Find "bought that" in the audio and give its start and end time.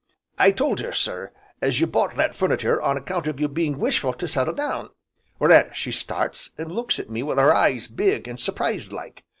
1.85-2.35